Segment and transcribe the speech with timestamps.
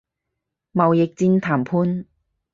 [0.73, 2.05] 貿易戰談判